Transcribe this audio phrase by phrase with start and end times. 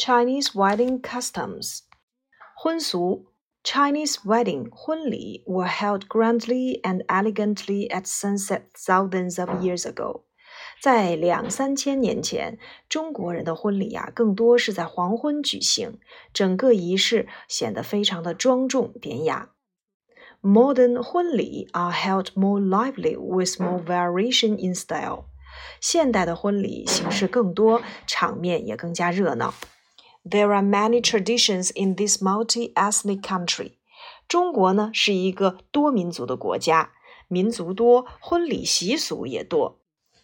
[0.00, 1.80] Chinese wedding customs.
[2.56, 3.26] 婚俗
[3.62, 10.22] Chinese wedding 婚礼 were held grandly and elegantly at sunset thousands of years ago.
[10.80, 12.58] 在两三千年前，
[12.88, 15.98] 中国人的婚礼呀、啊，更多是在黄昏举行，
[16.32, 19.50] 整个仪式显得非常的庄重典雅。
[20.42, 25.24] Modern 婚礼 are held more lively with more variation in style.
[25.80, 29.54] 现代的婚礼形式更多，场面也更加热闹。
[30.28, 33.72] There are many traditions in this multi-ethnic country.
[34.26, 36.90] 中国呢是一个多民族的国家，
[37.28, 39.78] 民族多，婚礼习俗也多。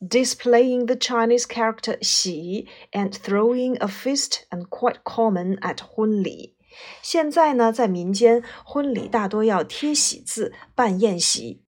[0.00, 6.56] Displaying the Chinese character 喜 and throwing a feast and quite common at 婚礼。
[7.00, 11.62] 现在呢，在民间婚礼大多要贴喜字，办宴席。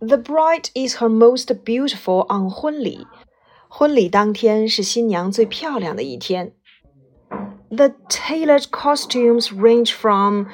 [0.00, 3.06] The bride is her most beautiful on 婚礼。
[3.68, 6.56] 婚礼当天是新娘最漂亮的一天。
[7.70, 10.48] The tailored costumes range from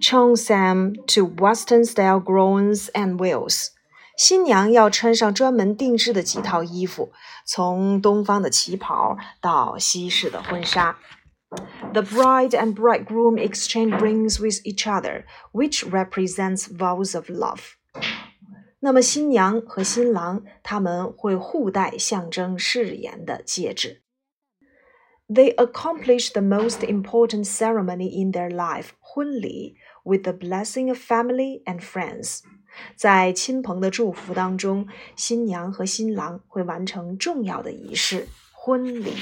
[0.00, 3.68] cheongsam to Western-style gowns and veils.
[4.16, 7.12] 新娘要穿上专门定制的几套衣服，
[7.46, 10.96] 从东方的旗袍到西式的婚纱。
[11.92, 17.60] The bride and bridegroom exchange rings with each other, which represents vows of love.
[18.80, 24.02] 那么新娘和新郎他们会互戴象征誓言的戒指。
[25.28, 31.62] they accomplish the most important ceremony in their life, 婚礼 with the blessing of family
[31.64, 32.40] and friends.
[32.96, 34.86] 在亲朋的祝福当中，
[35.16, 39.14] 新娘和新郎会完成重要的仪式——婚礼。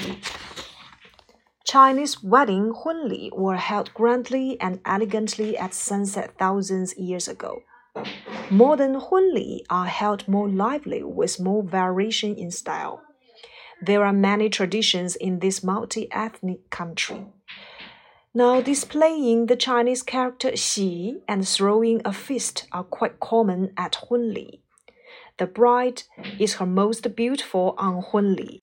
[1.64, 7.60] Chinese wedding 婚礼 were held grandly and elegantly at sunset thousands years ago.
[8.50, 13.00] Modern 婚礼 are held more lively with more variation in style.
[13.85, 17.25] There are many traditions in this multi ethnic country.
[18.33, 24.61] Now, displaying the Chinese character xi and throwing a fist are quite common at Hunli.
[25.37, 26.03] The bride
[26.39, 28.61] is her most beautiful on Hunli.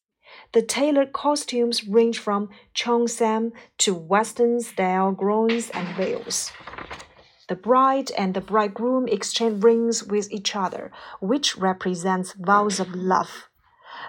[0.52, 6.50] The tailored costumes range from cheongsam to Western style gowns and veils.
[7.46, 13.49] The bride and the bridegroom exchange rings with each other, which represents vows of love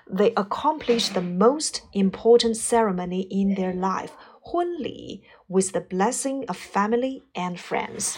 [0.10, 7.24] they accomplish the most important ceremony in their life, 婚礼, with the blessing of family
[7.36, 8.18] and friends.